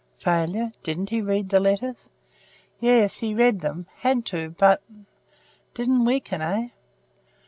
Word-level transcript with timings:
"Failure? 0.17 0.71
Didn't 0.81 1.11
he 1.11 1.21
read 1.21 1.49
the 1.49 1.59
letters?" 1.59 2.09
"Yes, 2.79 3.17
he 3.17 3.35
read 3.35 3.61
them. 3.61 3.85
Had 3.97 4.25
to, 4.25 4.49
but" 4.57 4.81
"Didn't 5.75 6.05
weaken? 6.05 6.41
Eh?" 6.41 6.69